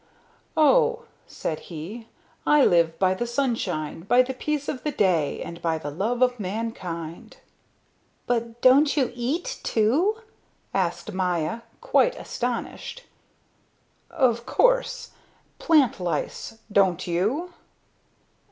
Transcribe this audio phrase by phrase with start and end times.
[0.57, 2.07] "Oh," said he,
[2.43, 6.23] "I live by the sunshine, by the peace of the day, and by the love
[6.23, 7.37] of mankind."
[8.25, 10.17] "But don't you eat, too?"
[10.73, 13.03] asked Maya, quite astonished.
[14.09, 15.11] "Of course.
[15.59, 16.57] Plant lice.
[16.71, 17.53] Don't you?"